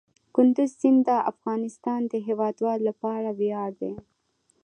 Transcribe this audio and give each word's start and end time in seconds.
کندز 0.35 0.71
سیند 0.79 0.99
د 1.07 1.09
افغانستان 1.31 2.01
د 2.07 2.13
هیوادوالو 2.27 2.83
لپاره 2.89 3.29
ویاړ 3.39 3.69
دی. 3.81 3.93